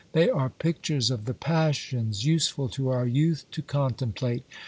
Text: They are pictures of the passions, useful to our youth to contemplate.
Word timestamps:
They 0.13 0.31
are 0.31 0.49
pictures 0.49 1.11
of 1.11 1.25
the 1.25 1.35
passions, 1.35 2.25
useful 2.25 2.69
to 2.69 2.89
our 2.89 3.05
youth 3.05 3.45
to 3.51 3.61
contemplate. 3.61 4.45